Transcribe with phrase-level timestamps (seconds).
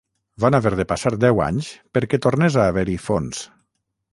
[0.43, 1.69] Van haver de passar deu anys
[1.99, 3.45] perquè tornés a haver-hi fons.